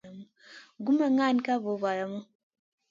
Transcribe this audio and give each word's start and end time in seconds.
Gu 0.83 0.91
ma 0.97 1.07
ŋahn 1.17 1.37
ka 1.45 1.53
voh 1.63 1.79
valamu. 1.83 2.19